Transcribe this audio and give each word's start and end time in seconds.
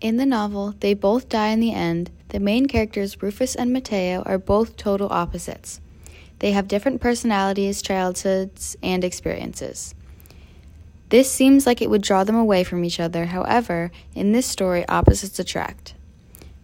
In 0.00 0.18
the 0.18 0.26
novel, 0.26 0.74
they 0.80 0.92
both 0.92 1.28
die 1.28 1.48
in 1.48 1.60
the 1.60 1.72
end. 1.72 2.10
The 2.28 2.40
main 2.40 2.66
characters, 2.66 3.22
Rufus 3.22 3.54
and 3.54 3.72
Mateo, 3.72 4.22
are 4.26 4.38
both 4.38 4.76
total 4.76 5.08
opposites. 5.08 5.80
They 6.40 6.52
have 6.52 6.68
different 6.68 7.00
personalities, 7.00 7.80
childhoods, 7.80 8.76
and 8.82 9.02
experiences. 9.02 9.94
This 11.08 11.30
seems 11.30 11.66
like 11.66 11.80
it 11.80 11.88
would 11.88 12.02
draw 12.02 12.24
them 12.24 12.36
away 12.36 12.62
from 12.62 12.84
each 12.84 13.00
other. 13.00 13.26
However, 13.26 13.90
in 14.14 14.32
this 14.32 14.46
story, 14.46 14.86
opposites 14.86 15.38
attract. 15.38 15.94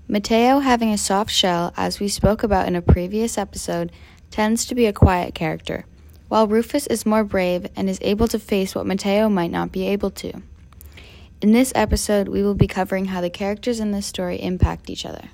Mateo, 0.08 0.58
having 0.58 0.90
a 0.90 0.98
soft 0.98 1.30
shell, 1.30 1.72
as 1.74 2.00
we 2.00 2.08
spoke 2.08 2.42
about 2.42 2.68
in 2.68 2.76
a 2.76 2.82
previous 2.82 3.38
episode, 3.38 3.90
tends 4.30 4.66
to 4.66 4.74
be 4.74 4.84
a 4.84 4.92
quiet 4.92 5.34
character, 5.34 5.86
while 6.28 6.46
Rufus 6.46 6.86
is 6.88 7.06
more 7.06 7.24
brave 7.24 7.66
and 7.76 7.88
is 7.88 7.98
able 8.02 8.28
to 8.28 8.38
face 8.38 8.74
what 8.74 8.84
Mateo 8.84 9.30
might 9.30 9.50
not 9.50 9.72
be 9.72 9.86
able 9.86 10.10
to. 10.10 10.42
In 11.42 11.50
this 11.50 11.72
episode, 11.74 12.28
we 12.28 12.40
will 12.40 12.54
be 12.54 12.68
covering 12.68 13.06
how 13.06 13.20
the 13.20 13.28
characters 13.28 13.80
in 13.80 13.90
this 13.90 14.06
story 14.06 14.40
impact 14.40 14.88
each 14.88 15.04
other. 15.04 15.30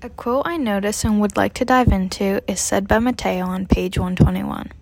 A 0.00 0.08
quote 0.08 0.46
I 0.46 0.56
noticed 0.56 1.04
and 1.04 1.20
would 1.20 1.36
like 1.36 1.52
to 1.54 1.66
dive 1.66 1.88
into 1.88 2.42
is 2.50 2.58
said 2.58 2.88
by 2.88 2.98
Mateo 2.98 3.44
on 3.44 3.66
page 3.66 3.98
121. 3.98 4.72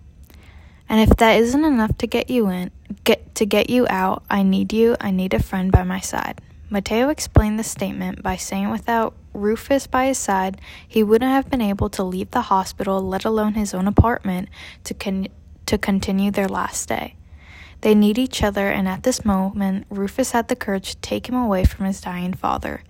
And 0.87 1.01
if 1.01 1.17
that 1.17 1.33
isn't 1.33 1.65
enough 1.65 1.97
to 1.97 2.07
get 2.07 2.29
you 2.29 2.47
in, 2.47 2.71
get 3.03 3.35
to 3.35 3.45
get 3.45 3.69
you 3.69 3.85
out, 3.89 4.23
I 4.29 4.41
need 4.41 4.71
you, 4.71 4.95
I 5.01 5.11
need 5.11 5.33
a 5.33 5.43
friend 5.43 5.69
by 5.69 5.83
my 5.83 5.99
side. 5.99 6.39
Mateo 6.69 7.09
explained 7.09 7.59
the 7.59 7.65
statement 7.65 8.23
by 8.23 8.37
saying 8.37 8.71
without 8.71 9.13
Rufus 9.33 9.85
by 9.85 10.05
his 10.05 10.17
side, 10.17 10.61
he 10.87 11.03
wouldn't 11.03 11.29
have 11.29 11.49
been 11.49 11.59
able 11.59 11.89
to 11.89 12.03
leave 12.03 12.31
the 12.31 12.43
hospital, 12.43 13.01
let 13.01 13.25
alone 13.25 13.55
his 13.55 13.73
own 13.73 13.85
apartment, 13.85 14.47
to 14.85 14.93
con- 14.93 15.27
to 15.65 15.77
continue 15.77 16.31
their 16.31 16.47
last 16.47 16.87
day. 16.87 17.15
They 17.81 17.95
need 17.95 18.17
each 18.17 18.43
other, 18.43 18.69
and 18.69 18.87
at 18.87 19.03
this 19.03 19.25
moment, 19.25 19.87
Rufus 19.89 20.31
had 20.31 20.47
the 20.47 20.55
courage 20.55 20.91
to 20.91 20.97
take 20.97 21.27
him 21.27 21.35
away 21.35 21.65
from 21.65 21.85
his 21.85 21.99
dying 21.99 22.33
father. 22.33 22.83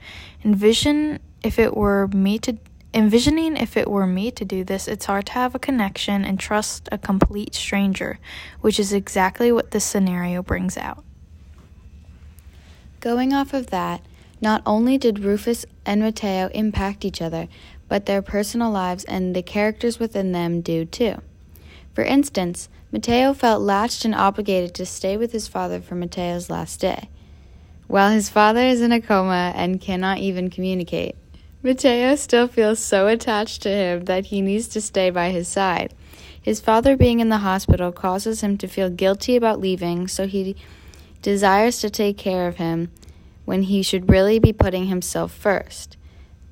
Envision 0.44 1.20
if 1.44 1.58
it 1.58 1.76
were 1.76 2.08
me 2.08 2.38
to 2.40 2.58
envisioning 2.94 3.56
if 3.56 3.78
it 3.78 3.90
were 3.90 4.06
me 4.06 4.32
to 4.32 4.44
do 4.44 4.64
this, 4.64 4.88
it's 4.88 5.06
hard 5.06 5.26
to 5.26 5.32
have 5.32 5.56
a 5.56 5.60
connection 5.60 6.26
and 6.26 6.40
trust 6.40 6.90
a 6.92 6.98
complete 6.98 7.56
stranger, 7.56 8.20
which 8.60 8.80
is 8.80 8.92
exactly 8.92 9.52
what 9.52 9.72
this 9.72 9.86
scenario 9.86 10.44
brings 10.44 10.78
out. 10.78 11.04
Going 13.00 13.34
off 13.34 13.54
of 13.54 13.68
that, 13.68 14.02
not 14.42 14.62
only 14.66 14.98
did 14.98 15.20
Rufus 15.20 15.66
and 15.86 16.02
Mateo 16.02 16.50
impact 16.54 17.06
each 17.06 17.22
other, 17.22 17.48
but 17.88 18.06
their 18.06 18.22
personal 18.22 18.72
lives 18.72 19.04
and 19.06 19.36
the 19.36 19.42
characters 19.42 20.00
within 20.00 20.32
them 20.32 20.62
do 20.62 20.86
too. 20.86 21.22
For 21.94 22.04
instance, 22.04 22.70
Mateo 22.92 23.34
felt 23.34 23.62
latched 23.62 24.06
and 24.06 24.16
obligated 24.16 24.74
to 24.76 24.86
stay 24.86 25.18
with 25.18 25.32
his 25.32 25.48
father 25.48 25.82
for 25.82 25.96
Mateo's 25.96 26.50
last 26.50 26.80
day. 26.80 27.10
While 27.88 28.12
his 28.12 28.30
father 28.30 28.62
is 28.62 28.82
in 28.82 28.92
a 28.92 29.02
coma 29.02 29.52
and 29.56 29.82
cannot 29.82 30.20
even 30.20 30.50
communicate, 30.50 31.16
Mateo 31.64 32.16
still 32.16 32.48
feels 32.48 32.80
so 32.80 33.08
attached 33.08 33.62
to 33.64 33.70
him 33.70 34.06
that 34.06 34.28
he 34.28 34.42
needs 34.42 34.68
to 34.70 34.82
stay 34.82 35.10
by 35.10 35.30
his 35.30 35.48
side. 35.48 35.94
His 36.42 36.60
father 36.60 36.98
being 36.98 37.20
in 37.20 37.30
the 37.30 37.40
hospital 37.40 37.92
causes 37.92 38.42
him 38.42 38.58
to 38.58 38.68
feel 38.68 38.90
guilty 38.90 39.36
about 39.36 39.60
leaving, 39.60 40.08
so 40.08 40.26
he 40.26 40.56
desires 41.22 41.80
to 41.80 41.90
take 41.90 42.18
care 42.18 42.48
of 42.48 42.56
him 42.56 42.90
when 43.46 43.64
he 43.64 43.84
should 43.84 44.10
really 44.10 44.40
be 44.40 44.54
putting 44.54 44.88
himself 44.88 45.32
first. 45.32 45.98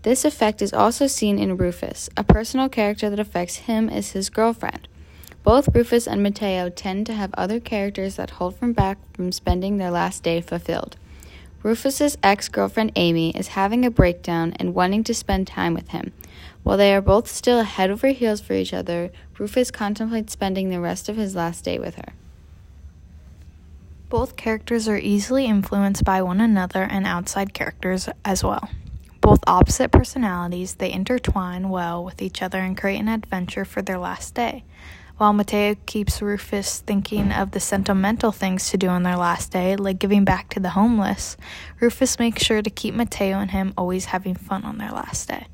This 0.03 0.25
effect 0.25 0.61
is 0.61 0.73
also 0.73 1.07
seen 1.07 1.39
in 1.39 1.57
Rufus. 1.57 2.09
A 2.15 2.23
personal 2.23 2.69
character 2.69 3.09
that 3.09 3.19
affects 3.19 3.55
him 3.55 3.89
is 3.89 4.11
his 4.11 4.29
girlfriend. 4.29 4.87
Both 5.43 5.73
Rufus 5.73 6.07
and 6.07 6.21
Mateo 6.21 6.69
tend 6.69 7.05
to 7.07 7.13
have 7.13 7.33
other 7.33 7.59
characters 7.59 8.17
that 8.17 8.31
hold 8.31 8.59
them 8.59 8.73
back 8.73 8.97
from 9.13 9.31
spending 9.31 9.77
their 9.77 9.91
last 9.91 10.21
day 10.23 10.41
fulfilled. 10.41 10.97
Rufus's 11.63 12.17
ex-girlfriend 12.23 12.93
Aimee 12.95 13.31
is 13.35 13.49
having 13.49 13.85
a 13.85 13.91
breakdown 13.91 14.53
and 14.57 14.73
wanting 14.73 15.03
to 15.05 15.13
spend 15.13 15.47
time 15.47 15.73
with 15.73 15.89
him. 15.89 16.13
While 16.63 16.77
they 16.77 16.93
are 16.93 17.01
both 17.01 17.27
still 17.27 17.63
head 17.63 17.89
over 17.89 18.07
heels 18.07 18.41
for 18.41 18.53
each 18.53 18.73
other, 18.73 19.11
Rufus 19.37 19.71
contemplates 19.71 20.31
spending 20.31 20.69
the 20.69 20.80
rest 20.80 21.09
of 21.09 21.17
his 21.17 21.36
last 21.36 21.65
day 21.65 21.80
with 21.80 21.95
her. 21.95 22.14
Both 24.09 24.35
characters 24.35 24.87
are 24.87 24.97
easily 24.97 25.45
influenced 25.45 26.03
by 26.03 26.21
one 26.21 26.41
another 26.41 26.83
and 26.83 27.05
outside 27.05 27.53
characters 27.53 28.09
as 28.25 28.43
well. 28.43 28.69
Both 29.21 29.41
opposite 29.45 29.91
personalities, 29.91 30.75
they 30.75 30.91
intertwine 30.91 31.69
well 31.69 32.03
with 32.03 32.21
each 32.21 32.41
other 32.41 32.59
and 32.59 32.77
create 32.77 32.99
an 32.99 33.08
adventure 33.09 33.65
for 33.65 33.81
their 33.81 33.99
last 33.99 34.33
day. 34.33 34.64
While 35.19 35.33
Mateo 35.33 35.75
keeps 35.85 36.21
Rufus 36.21 36.80
thinking 36.80 37.33
of 37.33 37.52
the 37.52 37.59
sentimental 37.59 38.31
things 38.31 38.69
to 38.69 38.77
do 38.77 38.87
on 38.87 39.03
their 39.03 39.17
last 39.17 39.52
day, 39.52 39.75
like 39.75 39.99
giving 39.99 40.23
back 40.23 40.47
to 40.52 40.61
the 40.61 40.69
homeless, 40.69 41.35
Rufus 41.81 42.17
makes 42.19 42.41
sure 42.41 42.61
to 42.61 42.69
keep 42.69 42.93
Mateo 42.93 43.37
and 43.37 43.52
him 43.52 43.73
always 43.77 44.05
having 44.05 44.33
fun 44.33 44.63
on 44.63 44.77
their 44.77 44.91
last 44.91 45.27
day. 45.27 45.47